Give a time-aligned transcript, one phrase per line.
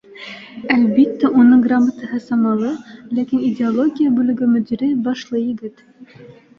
[0.75, 2.73] Әлбиттә, уның грамотаһы самалы,
[3.21, 5.91] ләкин идеология бүлеге мөдире башлы егет.